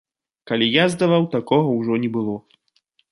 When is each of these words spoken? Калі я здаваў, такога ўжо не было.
Калі 0.51 0.69
я 0.75 0.85
здаваў, 0.93 1.27
такога 1.35 1.69
ўжо 1.81 1.99
не 2.07 2.09
было. 2.17 2.35